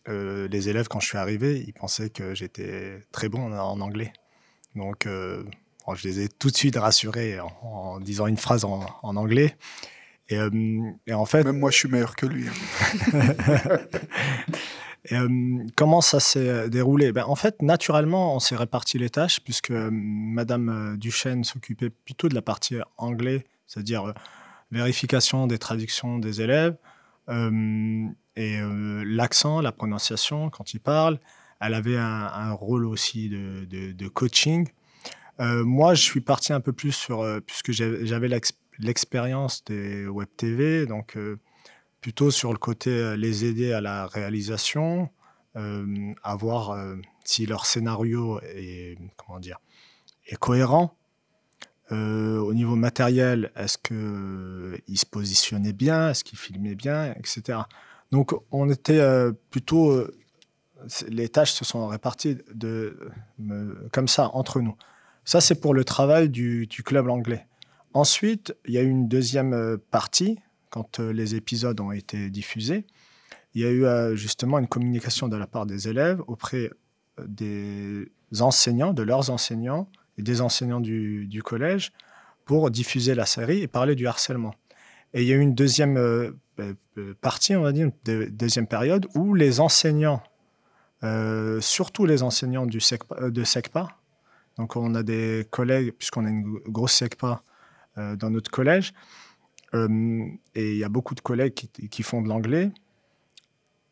euh, 0.07 0.47
les 0.47 0.69
élèves, 0.69 0.87
quand 0.87 0.99
je 0.99 1.07
suis 1.07 1.17
arrivé, 1.17 1.63
ils 1.67 1.73
pensaient 1.73 2.09
que 2.09 2.33
j'étais 2.33 3.03
très 3.11 3.29
bon 3.29 3.53
en, 3.53 3.79
anglais. 3.81 4.13
Donc, 4.75 5.05
euh, 5.05 5.43
je 5.93 6.07
les 6.07 6.21
ai 6.21 6.29
tout 6.29 6.49
de 6.49 6.55
suite 6.55 6.77
rassurés 6.77 7.39
en, 7.39 7.99
disant 7.99 8.27
une 8.27 8.37
phrase 8.37 8.65
en, 8.65 8.85
anglais. 9.03 9.55
Euh, 10.31 10.49
et, 11.07 11.13
en 11.13 11.25
fait. 11.25 11.43
Même 11.43 11.59
moi, 11.59 11.71
je 11.71 11.77
suis 11.77 11.89
meilleur 11.89 12.15
que 12.15 12.25
lui. 12.25 12.47
Hein. 12.47 13.77
et, 15.11 15.17
comment 15.75 16.01
ça 16.01 16.19
s'est 16.19 16.69
déroulé? 16.69 17.11
Ben, 17.11 17.25
En 17.25 17.35
fait, 17.35 17.61
naturellement, 17.61 18.35
on 18.35 18.39
s'est 18.39 18.55
réparti 18.55 18.97
les 18.97 19.09
tâches, 19.09 19.41
puisque 19.41 19.71
Madame 19.71 20.95
Duchesne 20.97 21.43
s'occupait 21.43 21.89
plutôt 21.89 22.29
de 22.29 22.35
la 22.35 22.41
partie 22.41 22.77
anglais, 22.97 23.43
c'est-à-dire 23.67 24.13
vérification 24.71 25.47
des 25.47 25.57
traductions 25.57 26.17
des 26.17 26.41
élèves, 26.41 26.75
euh, 26.75 26.90
et 27.29 28.59
euh, 28.59 29.03
l'accent, 29.05 29.61
la 29.61 29.71
prononciation, 29.71 30.49
quand 30.49 30.73
il 30.73 30.79
parle, 30.79 31.19
elle 31.59 31.73
avait 31.73 31.97
un, 31.97 32.51
rôle 32.53 32.85
aussi 32.85 33.29
de, 33.29 34.07
coaching. 34.07 34.67
Euh, 35.39 35.63
moi, 35.63 35.93
je 35.93 36.01
suis 36.01 36.21
parti 36.21 36.53
un 36.53 36.59
peu 36.59 36.73
plus 36.73 36.91
sur, 36.91 37.25
puisque 37.45 37.71
j'avais 37.71 38.29
l'expérience 38.79 39.63
des 39.65 40.07
web 40.07 40.27
TV, 40.37 40.85
donc 40.87 41.17
plutôt 42.01 42.31
sur 42.31 42.51
le 42.51 42.57
côté 42.57 43.15
les 43.15 43.45
aider 43.45 43.73
à 43.73 43.81
la 43.81 44.07
réalisation, 44.07 45.09
à 45.53 46.35
voir 46.35 46.75
si 47.23 47.45
leur 47.45 47.67
scénario 47.67 48.39
est, 48.41 48.97
comment 49.17 49.39
dire, 49.39 49.59
est 50.25 50.37
cohérent. 50.37 50.97
Au 51.91 52.53
niveau 52.53 52.75
matériel, 52.75 53.51
est-ce 53.55 53.77
qu'ils 53.77 54.97
se 54.97 55.05
positionnaient 55.05 55.73
bien, 55.73 56.09
est-ce 56.09 56.23
qu'ils 56.23 56.39
filmaient 56.39 56.75
bien, 56.75 57.13
etc. 57.13 57.59
Donc 58.11 58.33
on 58.51 58.69
était 58.69 59.01
plutôt 59.49 60.07
les 61.07 61.29
tâches 61.29 61.53
se 61.53 61.65
sont 61.65 61.87
réparties 61.87 62.37
de, 62.53 62.97
comme 63.91 64.07
ça 64.07 64.29
entre 64.33 64.61
nous. 64.61 64.75
Ça, 65.25 65.41
c'est 65.41 65.59
pour 65.59 65.73
le 65.73 65.83
travail 65.83 66.29
du, 66.29 66.67
club 66.83 67.09
anglais. 67.09 67.47
Ensuite, 67.93 68.55
il 68.65 68.73
y 68.73 68.77
a 68.77 68.81
eu 68.81 68.89
une 68.89 69.07
deuxième 69.07 69.53
euh, 69.53 69.77
partie, 69.91 70.39
quand 70.69 71.01
euh, 71.01 71.11
les 71.11 71.35
épisodes 71.35 71.77
ont 71.81 71.91
été 71.91 72.29
diffusés. 72.29 72.85
Il 73.53 73.61
y 73.61 73.65
a 73.65 73.69
eu 73.69 73.85
euh, 73.85 74.15
justement 74.15 74.59
une 74.59 74.67
communication 74.67 75.27
de 75.27 75.35
la 75.35 75.45
part 75.45 75.65
des 75.65 75.89
élèves 75.89 76.21
auprès 76.27 76.69
des 77.27 78.09
enseignants, 78.39 78.93
de 78.93 79.03
leurs 79.03 79.29
enseignants 79.29 79.89
et 80.17 80.21
des 80.21 80.41
enseignants 80.41 80.79
du, 80.79 81.41
collège 81.43 81.91
pour 82.45 82.71
diffuser 82.71 83.15
la 83.15 83.25
série 83.25 83.61
et 83.61 83.67
parler 83.67 83.95
du 83.95 84.07
harcèlement. 84.07 84.53
Et 85.13 85.21
il 85.21 85.27
y 85.27 85.33
a 85.33 85.35
eu 85.35 85.41
une 85.41 85.55
deuxième 85.55 85.99
partie, 87.21 87.55
on 87.55 87.61
va 87.61 87.71
dire, 87.71 87.89
une 88.07 88.25
deuxième 88.29 88.67
période 88.67 89.07
où 89.15 89.33
les 89.33 89.59
enseignants 89.59 90.23
euh, 91.03 91.59
surtout 91.61 92.05
les 92.05 92.21
enseignants 92.21 92.67
euh, 92.67 93.31
de 93.31 93.43
SECPA. 93.43 93.87
Donc 94.57 94.75
on 94.75 94.93
a 94.93 95.01
des 95.01 95.47
collègues, 95.49 95.93
puisqu'on 95.97 96.25
a 96.25 96.29
une 96.29 96.59
grosse 96.67 96.93
SECPA 96.93 97.41
euh, 97.97 98.15
dans 98.15 98.29
notre 98.29 98.51
collège, 98.51 98.93
et 99.73 100.71
il 100.71 100.77
y 100.77 100.83
a 100.83 100.89
beaucoup 100.89 101.15
de 101.15 101.21
collègues 101.21 101.53
qui, 101.53 102.03
font 102.03 102.21
de 102.21 102.27
l'anglais. 102.27 102.71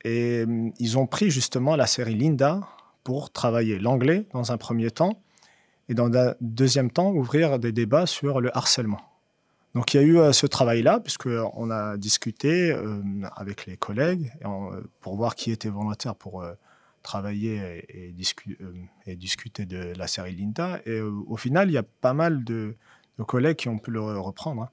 Et 0.04 0.44
ils 0.78 0.98
ont 0.98 1.08
pris 1.08 1.32
justement 1.32 1.78
la 1.78 1.88
série 1.88 2.16
Linda 2.16 2.68
pour 3.06 3.32
travailler 3.32 3.80
l'anglais 3.80 4.28
dans 4.34 4.52
un 4.52 4.58
premier 4.58 4.92
temps, 4.92 5.24
et 5.90 5.94
dans 5.94 6.14
un 6.16 6.36
deuxième 6.40 6.92
temps, 6.92 7.12
ouvrir 7.12 7.60
des 7.60 7.72
débats 7.72 8.06
sur 8.06 8.40
le 8.40 8.56
harcèlement. 8.56 9.02
Donc 9.76 9.94
il 9.94 9.98
y 9.98 10.00
a 10.00 10.04
eu 10.04 10.34
ce 10.34 10.48
travail-là, 10.48 11.00
puisqu'on 11.00 11.70
a 11.70 11.98
discuté 11.98 12.76
avec 13.36 13.66
les 13.66 13.78
collègues 13.78 14.32
pour 15.02 15.16
voir 15.16 15.36
qui 15.36 15.52
était 15.52 15.70
volontaire 15.70 16.16
pour 16.16 16.44
travailler 17.02 17.86
et, 17.90 18.14
euh, 19.08 19.16
discuter 19.16 19.66
de 19.66 19.94
la 19.96 20.08
série 20.08 20.36
Linda. 20.36 20.80
Et 20.86 20.92
euh, 20.92 21.12
au 21.28 21.38
final, 21.38 21.70
il 21.70 21.74
y 21.74 21.78
a 21.78 21.84
pas 21.84 22.14
mal 22.14 22.44
de, 22.44 22.76
collègues 23.28 23.58
qui 23.58 23.70
ont 23.70 23.80
pu 23.80 23.92
le 23.92 24.02
reprendre. 24.20 24.64
Hein. 24.64 24.70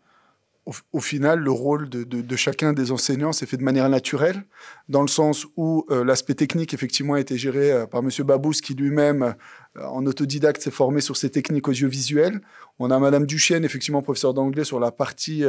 Au, 0.93 0.99
final, 0.99 1.39
le 1.39 1.53
rôle 1.53 1.89
de, 1.89 2.37
chacun 2.37 2.73
des 2.73 2.91
enseignants 2.91 3.33
s'est 3.33 3.47
fait 3.47 3.57
de 3.57 3.63
manière 3.63 3.89
naturelle, 3.89 4.43
dans 4.89 5.03
le 5.03 5.09
sens 5.09 5.47
où 5.57 5.87
euh, 5.91 6.05
l'aspect 6.05 6.35
technique, 6.35 6.75
effectivement, 6.75 7.15
a 7.15 7.21
été 7.21 7.39
géré 7.39 7.87
par 7.89 8.01
M. 8.01 8.11
Babous, 8.25 8.55
qui 8.63 8.75
lui-même, 8.75 9.37
en 9.81 10.05
autodidacte, 10.07 10.61
s'est 10.61 10.73
formé 10.73 11.01
sur 11.01 11.17
ces 11.17 11.31
techniques 11.31 11.69
audiovisuelles. 11.69 12.41
On 12.81 12.91
a 12.91 12.99
Mme 12.99 13.27
Duchesne, 13.27 13.65
effectivement, 13.65 14.03
professeur 14.03 14.35
d'anglais, 14.35 14.65
sur 14.65 14.81
la 14.81 14.91
partie 14.91 15.45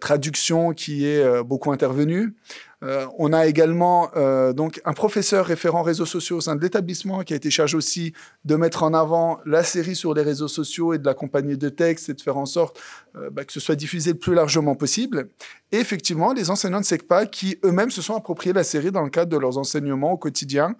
traduction, 0.00 0.72
qui 0.72 1.04
est 1.04 1.42
beaucoup 1.42 1.70
intervenue. 1.70 2.34
Euh, 2.84 3.06
on 3.18 3.32
a 3.32 3.46
également 3.46 4.10
euh, 4.16 4.52
donc 4.52 4.80
un 4.84 4.92
professeur 4.92 5.46
référent 5.46 5.82
réseaux 5.82 6.06
sociaux 6.06 6.36
au 6.36 6.40
sein 6.40 6.54
de 6.54 6.60
l'établissement 6.60 7.22
qui 7.22 7.32
a 7.32 7.36
été 7.36 7.50
chargé 7.50 7.76
aussi 7.76 8.12
de 8.44 8.56
mettre 8.56 8.82
en 8.82 8.92
avant 8.92 9.40
la 9.46 9.62
série 9.62 9.96
sur 9.96 10.12
les 10.12 10.22
réseaux 10.22 10.48
sociaux 10.48 10.92
et 10.92 10.98
de 10.98 11.04
l'accompagner 11.06 11.56
de 11.56 11.68
textes 11.70 12.10
et 12.10 12.14
de 12.14 12.20
faire 12.20 12.36
en 12.36 12.46
sorte 12.46 12.78
euh, 13.16 13.30
bah, 13.30 13.44
que 13.44 13.52
ce 13.52 13.60
soit 13.60 13.74
diffusé 13.74 14.12
le 14.12 14.18
plus 14.18 14.34
largement 14.34 14.74
possible. 14.74 15.28
Et 15.72 15.78
effectivement, 15.78 16.34
les 16.34 16.50
enseignants 16.50 16.80
de 16.80 16.84
SECPA 16.84 17.26
qui 17.26 17.58
eux-mêmes 17.64 17.90
se 17.90 18.02
sont 18.02 18.16
appropriés 18.16 18.52
la 18.52 18.64
série 18.64 18.92
dans 18.92 19.02
le 19.02 19.10
cadre 19.10 19.30
de 19.30 19.38
leurs 19.38 19.56
enseignements 19.56 20.12
au 20.12 20.18
quotidien 20.18 20.76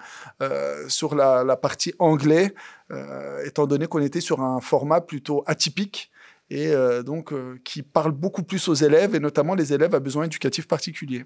sur 0.88 1.14
la, 1.14 1.42
la, 1.42 1.56
partie 1.56 1.94
anglais, 1.98 2.54
étant 3.44 3.66
donné 3.66 3.86
qu'on 3.86 4.00
était 4.00 4.20
sur 4.20 4.40
un 4.40 4.60
format 4.60 5.00
plutôt 5.00 5.42
atypique 5.46 6.12
et 6.50 6.72
donc 7.04 7.32
qui 7.64 7.82
parle 7.82 8.12
beaucoup 8.12 8.44
plus 8.44 8.68
aux 8.68 8.74
élèves 8.74 9.16
et 9.16 9.20
notamment 9.20 9.54
les 9.54 9.72
élèves 9.72 9.94
à 9.94 10.00
besoins 10.00 10.24
éducatifs 10.24 10.68
particuliers. 10.68 11.24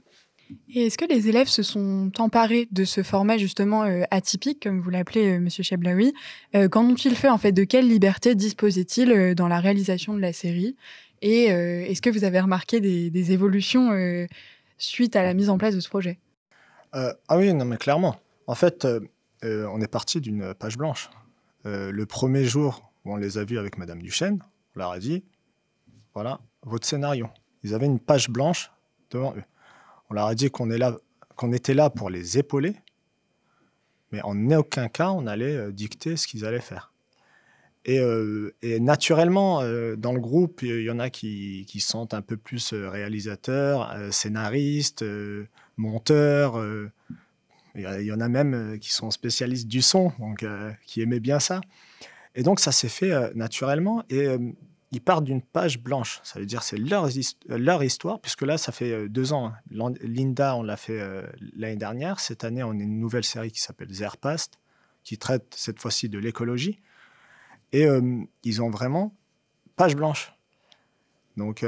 Et 0.71 0.87
est-ce 0.87 0.99
que 0.99 1.05
les 1.05 1.29
élèves 1.29 1.49
se 1.49 1.63
sont 1.63 2.11
emparés 2.19 2.69
de 2.73 2.85
ce 2.85 3.03
format 3.03 3.37
justement 3.37 3.85
euh, 3.85 4.03
atypique, 4.11 4.63
comme 4.63 4.81
vous 4.81 4.91
l'appelez, 4.91 5.37
euh, 5.37 5.41
Monsieur 5.41 5.63
Chablaoui 5.63 6.15
euh, 6.55 6.69
Qu'en 6.69 6.85
ont-ils 6.85 7.17
fait 7.17 7.29
en 7.29 7.39
fait? 7.39 7.53
De 7.53 7.65
quelle 7.65 7.89
liberté 7.89 8.35
disposaient-ils 8.35 9.35
dans 9.35 9.49
la 9.49 9.61
réalisation 9.61 10.15
de 10.15 10.21
la 10.21 10.33
série? 10.33 10.77
Et 11.21 11.47
est-ce 11.47 12.01
que 12.01 12.11
vous 12.11 12.23
avez 12.23 12.39
remarqué 12.39 12.79
des, 12.81 13.33
évolutions 13.33 13.91
suite 14.77 15.17
à 15.17 15.25
la 15.25 15.35
mise 15.35 15.51
en 15.51 15.59
place 15.59 15.75
de 15.75 15.81
ce 15.81 15.89
projet? 15.89 16.21
Ah 16.93 17.17
oui, 17.33 17.53
non 17.53 17.65
mais 17.65 17.77
clairement. 17.77 18.15
En 18.47 18.55
fait, 18.55 18.87
on 19.43 19.81
est 19.81 19.89
parti 19.89 20.21
d'une 20.21 20.55
page 20.55 20.79
blanche. 20.79 21.11
le 21.65 22.05
premier 22.05 22.45
jour 22.45 22.93
où 23.05 23.15
on 23.15 23.17
les 23.17 23.37
a 23.37 23.43
vus 23.43 23.59
avec 23.59 23.79
Madame 23.79 24.01
Duchesne, 24.01 24.39
on 24.77 24.79
leur 24.79 24.93
a 24.93 25.01
dit, 25.01 25.25
voilà, 26.15 26.39
votre 26.63 26.87
scénario. 26.87 27.29
Ils 27.65 27.75
avaient 27.75 27.87
une 27.87 27.99
page 27.99 28.29
blanche 28.31 28.71
devant 29.11 29.35
eux. 29.37 29.43
On 30.11 30.15
leur 30.15 30.27
a 30.27 30.35
dit 30.35 30.51
qu'on 30.51 31.53
était 31.53 31.75
là 31.75 31.91
pour 31.91 32.11
les 32.11 32.39
épauler, 32.39 32.77
mais 34.11 34.23
en 34.23 34.51
aucun 34.53 34.89
cas 34.89 35.11
on 35.11 35.27
allait 35.27 35.57
euh, 35.57 35.73
dicter 35.73 36.17
ce 36.17 36.27
qu'ils 36.27 36.45
allaient 36.45 36.61
faire. 36.61 36.93
Et, 37.85 38.01
euh, 38.01 38.53
naturellement, 38.63 39.63
euh, 39.63 39.97
dans 39.97 40.13
le 40.13 40.21
groupe, 40.21 40.63
il 40.63 40.83
y 40.83 40.91
en 40.91 40.99
a 40.99 41.09
qui, 41.09 41.65
qui 41.69 41.81
sont 41.81 42.13
un 42.13 42.21
peu 42.21 42.37
plus 42.37 42.75
réalisateurs, 42.75 43.97
scénaristes, 44.11 45.05
monteurs. 45.77 46.63
Il 47.75 47.83
y 47.83 48.13
en 48.13 48.21
a 48.21 48.29
même 48.29 48.79
qui 48.79 48.93
sont 48.93 49.11
spécialistes 49.11 49.69
du 49.69 49.81
son, 49.81 50.13
donc 50.19 50.45
qui 50.85 51.01
aimaient 51.01 51.21
bien 51.21 51.41
ça. 51.41 51.61
Et 52.35 52.43
donc 52.43 52.61
ça 52.61 52.73
s'est 52.73 52.91
fait 52.91 53.35
naturellement. 53.35 54.05
Ils 54.91 55.01
partent 55.01 55.25
d'une 55.25 55.43
page 55.43 55.79
blanche. 55.79 56.21
Ça 56.23 56.39
veut 56.39 56.47
dire 56.47 56.63
c'est 56.63 56.79
leur, 56.79 57.09
histoire, 57.83 58.21
puisque 58.21 58.43
là, 58.43 58.57
ça 58.57 58.73
fait 58.73 58.93
euh, 58.93 59.09
deux 59.09 59.33
ans. 59.33 59.53
Hein. 59.53 59.93
Linda, 60.03 60.57
on 60.57 60.63
l'a 60.63 60.77
fait 60.77 61.01
euh, 61.01 61.27
l'année 61.57 61.77
dernière. 61.77 62.21
Cette 62.21 62.45
année, 62.45 62.63
on 62.63 62.71
a 62.71 62.83
une 62.83 62.99
nouvelle 62.99 63.25
série 63.25 63.51
qui 63.51 63.61
s'appelle 63.61 63.93
Zerpast, 63.93 64.59
qui 65.05 65.19
traite 65.19 65.55
cette 65.55 65.79
fois-ci 65.79 66.09
de 66.09 66.19
l'écologie. 66.19 66.81
Et 67.73 67.85
euh, 67.85 68.23
ils 68.45 68.63
ont 68.63 68.71
vraiment 68.71 69.15
page 69.77 69.95
blanche. 69.95 70.35
Donc, 71.37 71.65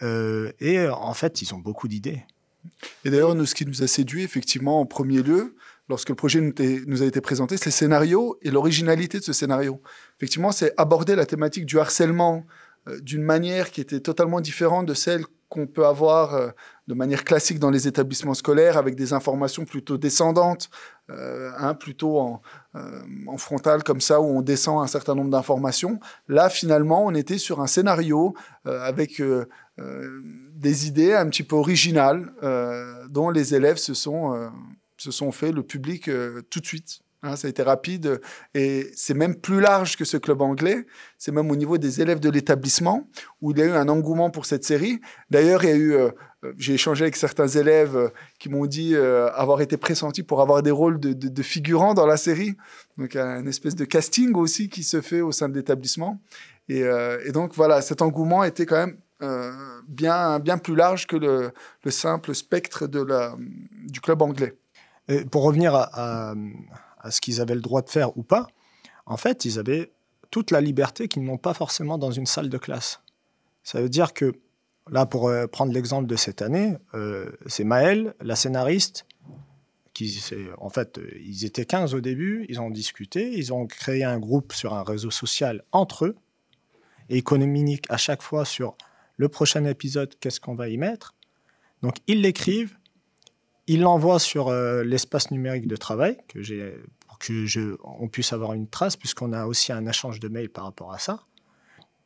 et 0.00 0.88
en 0.88 1.14
fait, 1.14 1.42
ils 1.42 1.54
ont 1.54 1.58
beaucoup 1.58 1.88
d'idées. 1.88 2.22
Et 3.04 3.10
d'ailleurs, 3.10 3.34
ce 3.46 3.54
qui 3.54 3.66
nous 3.66 3.82
a 3.82 3.86
séduit, 3.86 4.22
effectivement, 4.22 4.80
en 4.80 4.86
premier 4.86 5.22
lieu, 5.22 5.56
lorsque 5.88 6.08
le 6.08 6.14
projet 6.14 6.40
nous 6.40 7.02
a 7.02 7.06
été 7.06 7.20
présenté, 7.20 7.56
c'est 7.56 7.66
le 7.66 7.72
scénario 7.72 8.38
et 8.42 8.50
l'originalité 8.50 9.18
de 9.18 9.24
ce 9.24 9.32
scénario. 9.32 9.80
Effectivement, 10.18 10.52
c'est 10.52 10.72
aborder 10.76 11.14
la 11.14 11.26
thématique 11.26 11.66
du 11.66 11.78
harcèlement 11.78 12.44
euh, 12.88 13.00
d'une 13.00 13.22
manière 13.22 13.70
qui 13.70 13.80
était 13.80 14.00
totalement 14.00 14.40
différente 14.40 14.86
de 14.86 14.94
celle 14.94 15.24
qu'on 15.48 15.66
peut 15.66 15.86
avoir 15.86 16.34
euh, 16.34 16.48
de 16.88 16.94
manière 16.94 17.24
classique 17.24 17.58
dans 17.58 17.70
les 17.70 17.86
établissements 17.86 18.34
scolaires, 18.34 18.76
avec 18.76 18.94
des 18.94 19.12
informations 19.12 19.64
plutôt 19.64 19.96
descendantes, 19.96 20.68
euh, 21.10 21.50
hein, 21.58 21.74
plutôt 21.74 22.18
en, 22.18 22.42
en 23.26 23.36
frontal 23.36 23.82
comme 23.84 24.00
ça, 24.00 24.20
où 24.20 24.24
on 24.24 24.42
descend 24.42 24.82
un 24.82 24.86
certain 24.86 25.14
nombre 25.14 25.30
d'informations. 25.30 26.00
Là, 26.28 26.48
finalement, 26.48 27.04
on 27.06 27.14
était 27.14 27.38
sur 27.38 27.60
un 27.60 27.66
scénario 27.66 28.34
avec 28.64 29.22
des 29.76 30.86
idées 30.88 31.14
un 31.14 31.28
petit 31.28 31.44
peu 31.44 31.56
originales, 31.56 32.32
dont 33.10 33.30
les 33.30 33.54
élèves 33.54 33.76
se 33.76 33.94
sont 33.94 34.50
se 34.96 35.10
sont 35.10 35.32
fait 35.32 35.52
le 35.52 35.62
public 35.62 36.08
euh, 36.08 36.42
tout 36.50 36.60
de 36.60 36.66
suite. 36.66 37.00
Hein, 37.22 37.36
ça 37.36 37.46
a 37.46 37.50
été 37.50 37.62
rapide 37.62 38.20
et 38.52 38.90
c'est 38.94 39.14
même 39.14 39.34
plus 39.34 39.58
large 39.58 39.96
que 39.96 40.04
ce 40.04 40.18
club 40.18 40.42
anglais. 40.42 40.86
C'est 41.16 41.32
même 41.32 41.50
au 41.50 41.56
niveau 41.56 41.78
des 41.78 42.02
élèves 42.02 42.20
de 42.20 42.28
l'établissement 42.28 43.08
où 43.40 43.52
il 43.52 43.58
y 43.58 43.62
a 43.62 43.64
eu 43.64 43.70
un 43.70 43.88
engouement 43.88 44.28
pour 44.28 44.44
cette 44.44 44.64
série. 44.64 45.00
D'ailleurs, 45.30 45.64
il 45.64 45.70
y 45.70 45.72
a 45.72 45.76
eu, 45.76 45.94
euh, 45.94 46.10
j'ai 46.58 46.74
échangé 46.74 47.04
avec 47.04 47.16
certains 47.16 47.48
élèves 47.48 47.96
euh, 47.96 48.08
qui 48.38 48.50
m'ont 48.50 48.66
dit 48.66 48.94
avoir 48.94 49.62
été 49.62 49.78
pressentis 49.78 50.22
pour 50.22 50.42
avoir 50.42 50.62
des 50.62 50.70
rôles 50.70 51.00
de, 51.00 51.42
figurants 51.42 51.94
dans 51.94 52.06
la 52.06 52.18
série. 52.18 52.56
Donc, 52.98 53.14
il 53.14 53.16
y 53.16 53.20
a 53.20 53.38
une 53.38 53.48
espèce 53.48 53.74
de 53.74 53.86
casting 53.86 54.34
aussi 54.34 54.68
qui 54.68 54.82
se 54.82 55.00
fait 55.00 55.22
au 55.22 55.32
sein 55.32 55.48
de 55.48 55.54
l'établissement. 55.54 56.20
Et, 56.68 56.84
donc, 57.32 57.54
voilà, 57.54 57.80
cet 57.80 58.02
engouement 58.02 58.44
était 58.44 58.66
quand 58.66 58.86
même 58.86 58.98
bien, 59.88 60.38
bien 60.40 60.58
plus 60.58 60.74
large 60.74 61.06
que 61.06 61.16
le, 61.16 61.52
le 61.84 61.90
simple 61.90 62.34
spectre 62.34 62.86
du 62.86 64.00
club 64.00 64.20
anglais 64.20 64.54
pour 65.30 65.42
revenir 65.42 65.74
à, 65.74 66.34
ce 67.10 67.20
qu'ils 67.20 67.40
avaient 67.40 67.54
le 67.54 67.60
droit 67.60 67.82
de 67.82 67.90
faire 67.90 68.16
ou 68.16 68.22
pas, 68.22 68.48
en 69.06 69.16
fait, 69.16 69.44
ils 69.44 69.58
avaient 69.58 69.92
toute 70.30 70.50
la 70.50 70.60
liberté 70.60 71.08
qu'ils 71.08 71.22
n'ont 71.24 71.38
pas 71.38 71.54
forcément 71.54 71.98
dans 71.98 72.10
une 72.10 72.26
salle 72.26 72.48
de 72.48 72.58
classe. 72.58 73.00
Ça 73.62 73.80
veut 73.80 73.88
dire 73.88 74.14
que, 74.14 74.32
là, 74.90 75.06
pour 75.06 75.28
euh, 75.28 75.46
prendre 75.46 75.72
l'exemple 75.72 76.06
de 76.06 76.16
cette 76.16 76.42
année, 76.42 76.76
euh, 76.94 77.30
c'est 77.46 77.64
Maëlle, 77.64 78.14
la 78.20 78.34
scénariste, 78.34 79.06
qui, 79.92 80.20
en 80.58 80.70
fait, 80.70 80.98
euh, 80.98 81.08
ils 81.24 81.44
étaient 81.44 81.64
15 81.64 81.94
au 81.94 82.00
début, 82.00 82.46
ils 82.48 82.60
ont 82.60 82.70
discuté, 82.70 83.32
ils 83.32 83.52
ont 83.52 83.66
créé 83.66 84.02
un 84.04 84.18
groupe 84.18 84.52
sur 84.52 84.74
un 84.74 84.82
réseau 84.82 85.10
social 85.10 85.62
entre 85.72 86.06
eux, 86.06 86.16
et 87.08 87.18
ils 87.18 87.22
communiquent 87.22 87.86
à 87.90 87.96
chaque 87.96 88.22
fois 88.22 88.44
sur 88.44 88.76
le 89.16 89.28
prochain 89.28 89.64
épisode, 89.64 90.14
qu'est-ce 90.18 90.40
qu'on 90.40 90.54
va 90.54 90.68
y 90.68 90.76
mettre. 90.76 91.14
Donc 91.82 91.96
ils 92.06 92.22
l'écrivent, 92.22 92.76
ils 93.66 93.80
l'envoient 93.80 94.18
sur 94.18 94.48
euh, 94.48 94.84
l'espace 94.84 95.30
numérique 95.30 95.66
de 95.66 95.76
travail, 95.76 96.18
que 96.28 96.42
j'ai, 96.42 96.74
pour 97.06 97.18
que 97.18 97.46
je, 97.46 97.76
on 97.84 98.08
puisse 98.08 98.32
avoir 98.32 98.52
une 98.52 98.68
trace, 98.68 98.96
puisqu'on 98.96 99.32
a 99.32 99.46
aussi 99.46 99.72
un 99.72 99.86
échange 99.86 100.20
de 100.20 100.28
mails 100.28 100.50
par 100.50 100.64
rapport 100.64 100.92
à 100.92 100.98
ça. 100.98 101.20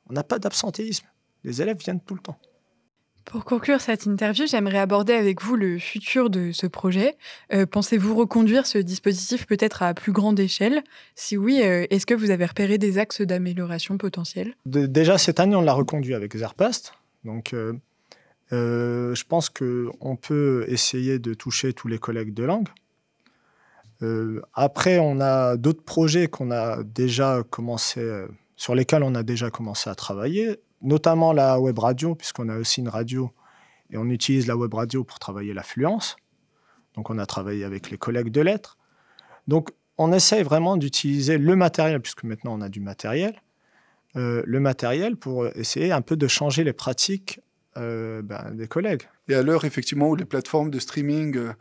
On 0.08 0.12
n'a 0.12 0.24
pas 0.24 0.38
d'absentéisme. 0.38 1.06
Les 1.44 1.62
élèves 1.62 1.78
viennent 1.78 2.00
tout 2.00 2.14
le 2.14 2.20
temps. 2.20 2.38
Pour 3.28 3.44
conclure 3.44 3.82
cette 3.82 4.06
interview, 4.06 4.46
j'aimerais 4.46 4.78
aborder 4.78 5.12
avec 5.12 5.42
vous 5.42 5.54
le 5.54 5.78
futur 5.78 6.30
de 6.30 6.50
ce 6.50 6.66
projet. 6.66 7.18
Euh, 7.52 7.66
pensez-vous 7.66 8.14
reconduire 8.14 8.66
ce 8.66 8.78
dispositif 8.78 9.46
peut-être 9.46 9.82
à 9.82 9.92
plus 9.92 10.12
grande 10.12 10.40
échelle? 10.40 10.82
Si 11.14 11.36
oui, 11.36 11.60
euh, 11.62 11.86
est-ce 11.90 12.06
que 12.06 12.14
vous 12.14 12.30
avez 12.30 12.46
repéré 12.46 12.78
des 12.78 12.96
axes 12.96 13.20
d'amélioration 13.20 13.98
potentiels 13.98 14.54
Déjà 14.64 15.18
cette 15.18 15.40
année, 15.40 15.56
on 15.56 15.60
l'a 15.60 15.74
reconduit 15.74 16.14
avec 16.14 16.34
Zerpast. 16.34 16.94
Donc, 17.24 17.52
euh, 17.52 17.74
je 18.50 19.24
pense 19.24 19.50
qu'on 19.50 20.16
peut 20.16 20.64
essayer 20.68 21.18
de 21.18 21.34
toucher 21.34 21.72
tous 21.72 21.88
les 21.88 21.98
collègues 21.98 22.34
de 22.34 22.44
langue. 22.44 22.68
après, 24.54 24.98
on 24.98 25.20
a 25.20 25.56
d'autres 25.56 25.82
projets 25.82 26.28
qu'on 26.28 26.50
a 26.50 26.82
déjà 26.82 27.42
commencé, 27.50 28.26
sur 28.56 28.74
lesquels 28.74 29.02
on 29.02 29.14
a 29.14 29.22
déjà 29.22 29.50
commencé 29.50 29.90
à 29.90 29.94
travailler 29.94 30.58
notamment 30.82 31.32
la 31.32 31.60
web 31.60 31.78
radio, 31.78 32.14
puisqu'on 32.14 32.48
a 32.48 32.56
aussi 32.56 32.80
une 32.80 32.88
radio 32.88 33.30
et 33.90 33.96
on 33.96 34.08
utilise 34.08 34.46
la 34.46 34.56
web 34.56 34.72
radio 34.74 35.04
pour 35.04 35.18
travailler 35.18 35.54
l'affluence. 35.54 36.16
Donc 36.94 37.10
on 37.10 37.18
a 37.18 37.26
travaillé 37.26 37.64
avec 37.64 37.90
les 37.90 37.98
collègues 37.98 38.30
de 38.30 38.40
lettres. 38.40 38.76
Donc 39.46 39.70
on 39.96 40.12
essaye 40.12 40.42
vraiment 40.42 40.76
d'utiliser 40.76 41.38
le 41.38 41.56
matériel, 41.56 42.00
puisque 42.00 42.24
maintenant 42.24 42.54
on 42.54 42.60
a 42.60 42.68
du 42.68 42.80
matériel, 42.80 43.40
euh, 44.16 44.42
le 44.46 44.60
matériel 44.60 45.16
pour 45.16 45.46
essayer 45.48 45.92
un 45.92 46.02
peu 46.02 46.16
de 46.16 46.28
changer 46.28 46.64
les 46.64 46.72
pratiques 46.72 47.40
euh, 47.78 48.22
ben, 48.22 48.52
des 48.52 48.68
collègues. 48.68 49.02
Et 49.28 49.34
à 49.34 49.42
l'heure 49.42 49.64
effectivement 49.64 50.08
où 50.08 50.16
les 50.16 50.24
plateformes 50.24 50.70
de 50.70 50.78
streaming 50.78 51.36
euh, 51.36 51.52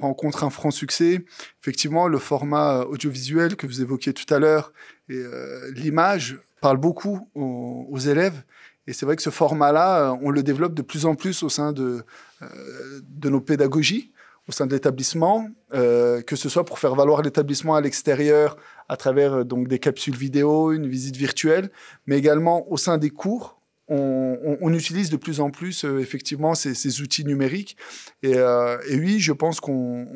rencontrent 0.00 0.44
un 0.44 0.50
franc 0.50 0.70
succès, 0.70 1.24
effectivement 1.60 2.08
le 2.08 2.18
format 2.18 2.80
audiovisuel 2.80 3.56
que 3.56 3.66
vous 3.66 3.80
évoquiez 3.82 4.12
tout 4.12 4.32
à 4.32 4.38
l'heure 4.38 4.72
et 5.08 5.22
l'image 5.74 6.38
parle 6.64 6.78
beaucoup 6.78 7.28
aux, 7.34 7.98
élèves. 7.98 8.42
Et 8.86 8.94
c'est 8.94 9.04
vrai 9.04 9.16
que 9.16 9.22
ce 9.22 9.28
format-là, 9.28 10.12
euh, 10.12 10.16
on 10.22 10.30
le 10.30 10.42
développe 10.42 10.72
de 10.72 10.80
plus 10.80 11.04
en 11.04 11.14
plus 11.14 11.42
au 11.42 11.50
sein 11.50 11.72
de, 11.72 12.04
euh, 12.40 12.46
de 13.06 13.28
nos 13.28 13.42
pédagogies, 13.42 14.12
au 14.48 14.52
sein 14.52 14.66
de 14.66 14.72
l'établissement, 14.72 15.46
euh, 15.74 16.22
que 16.22 16.36
ce 16.36 16.48
soit 16.48 16.64
pour 16.64 16.78
faire 16.78 16.94
valoir 16.94 17.20
l'établissement 17.20 17.74
à 17.74 17.82
l'extérieur 17.82 18.56
à 18.88 18.96
travers 18.96 19.44
donc 19.44 19.68
des 19.68 19.78
capsules 19.78 20.16
vidéo, 20.16 20.72
une 20.72 20.86
visite 20.86 21.16
virtuelle, 21.16 21.70
mais 22.06 22.16
également 22.16 22.70
au 22.72 22.78
sein 22.78 22.96
des 22.96 23.10
cours 23.10 23.53
on, 23.88 24.72
utilise 24.72 25.10
de 25.10 25.16
plus 25.16 25.40
en 25.40 25.50
plus 25.50 25.84
euh, 25.84 25.98
effectivement 26.00 26.54
ces, 26.54 27.00
outils 27.00 27.24
numériques. 27.24 27.76
Euh, 28.24 28.78
et, 28.88 28.98
oui, 28.98 29.20
je 29.20 29.32
pense 29.32 29.60
qu'on 29.60 30.06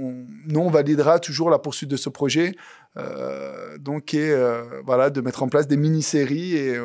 on, 0.54 0.70
validera 0.70 1.18
toujours 1.18 1.50
la 1.50 1.58
poursuite 1.58 1.90
de 1.90 1.96
ce 1.96 2.08
projet, 2.08 2.54
euh, 2.96 3.78
donc 3.78 4.14
et, 4.14 4.34
voilà, 4.84 5.10
de 5.10 5.20
mettre 5.20 5.42
en 5.42 5.48
place 5.48 5.66
des 5.66 5.76
mini-séries. 5.76 6.56
Et 6.56 6.78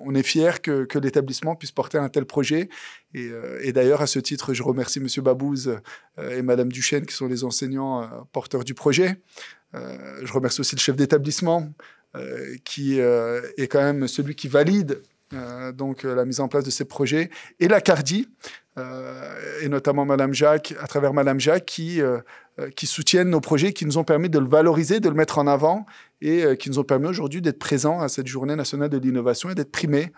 on, 0.00 0.14
est 0.14 0.22
fier 0.22 0.62
que, 0.62 0.86
l'établissement 0.98 1.56
puisse 1.56 1.72
porter 1.72 1.98
un 1.98 2.08
tel 2.08 2.24
projet. 2.24 2.68
Et, 3.14 3.72
d'ailleurs, 3.72 4.02
à 4.02 4.06
ce 4.06 4.18
titre, 4.18 4.52
je 4.52 4.62
remercie 4.62 5.00
Monsieur 5.00 5.22
Babouze 5.22 5.78
et 6.18 6.42
Madame 6.42 6.70
Duchesne, 6.70 7.06
qui 7.06 7.14
sont 7.14 7.26
les 7.26 7.44
enseignants 7.44 8.08
porteurs 8.32 8.64
du 8.64 8.74
projet. 8.74 9.16
je 9.72 10.32
remercie 10.32 10.60
aussi 10.60 10.76
le 10.76 10.80
chef 10.80 10.96
d'établissement, 10.96 11.72
qui 12.64 12.98
est 12.98 13.68
quand 13.68 13.82
même 13.82 14.06
celui 14.06 14.36
qui 14.36 14.48
valide 14.48 15.00
euh, 15.32 15.72
donc 15.72 16.04
euh, 16.04 16.14
la 16.14 16.24
mise 16.24 16.40
en 16.40 16.48
place 16.48 16.64
de 16.64 16.70
ces 16.70 16.84
projets, 16.84 17.30
et 17.58 17.68
la 17.68 17.80
CARDI, 17.80 18.28
euh, 18.78 19.60
et 19.62 19.68
notamment 19.68 20.04
Madame 20.04 20.32
Jacques, 20.32 20.74
à 20.80 20.86
travers 20.86 21.12
Madame 21.12 21.40
Jacques, 21.40 21.64
qui, 21.64 22.00
qui 22.74 22.86
soutiennent 22.86 23.30
nos 23.30 23.40
projets, 23.40 23.72
qui 23.72 23.86
nous 23.86 23.98
ont 23.98 24.04
permis 24.04 24.28
de 24.28 24.38
le 24.38 24.46
valoriser, 24.46 25.00
de 25.00 25.08
le 25.08 25.14
mettre 25.14 25.38
en 25.38 25.46
avant, 25.46 25.86
et 26.20 26.56
qui 26.58 26.70
nous 26.70 26.78
ont 26.78 26.84
permis 26.84 27.06
aujourd'hui 27.06 27.40
d'être 27.40 27.58
présents 27.58 28.00
à 28.00 28.08
cette 28.08 28.26
journée 28.26 28.56
nationale 28.56 28.90
de 28.90 28.98
l'innovation 28.98 29.50
et 29.50 29.54
d'être 29.54 29.72
primés 29.72 30.12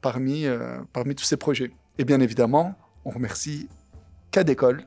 parmi, 0.00 0.46
parmi 0.94 1.14
tous 1.14 1.24
ces 1.24 1.36
projets. 1.36 1.70
Et 1.98 2.04
bien 2.04 2.20
évidemment, 2.20 2.74
on 3.04 3.10
remercie 3.10 3.68
CADécole 4.30 4.86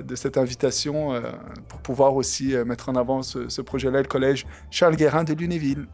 de 0.00 0.14
cette 0.14 0.38
invitation 0.38 1.20
pour 1.68 1.80
pouvoir 1.80 2.14
aussi 2.14 2.54
mettre 2.66 2.88
en 2.88 2.94
avant 2.94 3.22
ce, 3.22 3.60
projet-là, 3.60 4.00
le 4.02 4.08
collège 4.08 4.46
Charles 4.70 4.96
Guérin 4.96 5.24
de 5.24 5.34
Lunéville. 5.34 5.86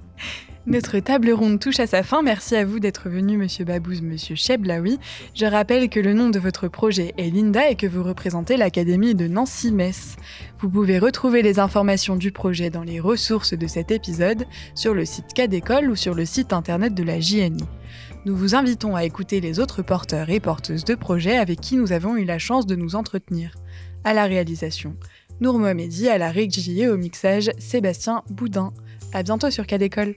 Notre 0.68 0.98
table 0.98 1.30
ronde 1.30 1.61
touche 1.61 1.80
à 1.80 1.87
sa 1.87 2.02
fin. 2.02 2.22
Merci 2.22 2.54
à 2.54 2.66
vous 2.66 2.78
d'être 2.78 3.08
venu, 3.08 3.38
Monsieur 3.38 3.64
Babouze, 3.64 4.02
Monsieur 4.02 4.37
Cheblaoui. 4.37 4.98
Je 5.34 5.46
rappelle 5.46 5.88
que 5.88 5.98
le 5.98 6.12
nom 6.12 6.28
de 6.28 6.38
votre 6.38 6.68
projet 6.68 7.14
est 7.16 7.30
Linda 7.30 7.70
et 7.70 7.74
que 7.74 7.87
vous 7.87 8.02
représentez 8.02 8.58
l'Académie 8.58 9.14
de 9.14 9.28
Nancy-Metz. 9.28 10.16
Vous 10.58 10.68
pouvez 10.68 10.98
retrouver 10.98 11.40
les 11.40 11.58
informations 11.58 12.16
du 12.16 12.32
projet 12.32 12.68
dans 12.68 12.82
les 12.82 13.00
ressources 13.00 13.54
de 13.54 13.66
cet 13.66 13.90
épisode 13.90 14.44
sur 14.74 14.92
le 14.92 15.06
site 15.06 15.32
Cadécole 15.34 15.88
ou 15.88 15.96
sur 15.96 16.14
le 16.14 16.26
site 16.26 16.52
internet 16.52 16.94
de 16.94 17.02
la 17.02 17.18
JNI. 17.18 17.64
Nous 18.26 18.37
vous 18.37 18.54
invitons 18.54 18.94
à 18.94 19.04
écouter 19.04 19.40
les 19.40 19.61
autres 19.61 19.80
porteurs 19.80 20.28
et 20.28 20.38
porteuses 20.38 20.84
de 20.84 20.94
projets 20.94 21.38
avec 21.38 21.62
qui 21.62 21.78
nous 21.78 21.92
avons 21.92 22.14
eu 22.18 22.24
la 22.24 22.38
chance 22.38 22.66
de 22.66 22.76
nous 22.76 22.94
entretenir. 22.94 23.54
À 24.08 24.14
la 24.14 24.24
réalisation, 24.24 24.96
Nour 25.42 25.58
Mohamedi, 25.58 26.08
à 26.08 26.16
la 26.16 26.30
régie 26.30 26.80
et 26.80 26.88
au 26.88 26.96
mixage, 26.96 27.50
Sébastien 27.58 28.22
Boudin. 28.30 28.72
À 29.12 29.22
bientôt 29.22 29.50
sur 29.50 29.66
Cadécole. 29.66 30.14